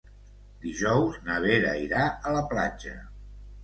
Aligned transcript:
Dijous 0.63 1.21
na 1.29 1.37
Vera 1.45 1.77
irà 1.85 2.03
a 2.33 2.37
la 2.41 2.45
platja. 2.53 3.01